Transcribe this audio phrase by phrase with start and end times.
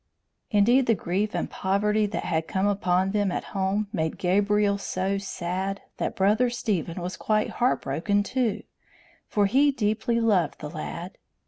[0.49, 5.19] Indeed the grief and poverty that had come upon them at home made Gabriel so
[5.19, 8.63] sad that Brother Stephen was quite heart broken, too,
[9.27, 11.19] for he deeply loved the lad.